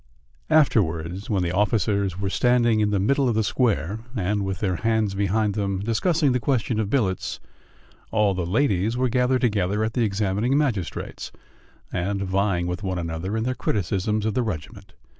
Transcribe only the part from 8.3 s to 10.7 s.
the ladies were gathered together at the examining